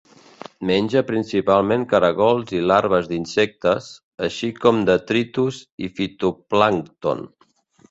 Menja 0.69 1.01
principalment 1.09 1.83
caragols 1.91 2.55
i 2.61 2.63
larves 2.71 3.11
d'insectes, 3.13 3.91
així 4.29 4.51
com 4.65 4.83
detritus 4.89 5.63
i 5.89 5.93
fitoplàncton. 6.01 7.25